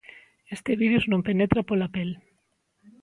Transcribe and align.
Este 0.55 0.71
virus 0.81 1.03
non 1.11 1.25
penetra 1.27 1.61
pola 1.69 1.87
pel. 1.95 2.09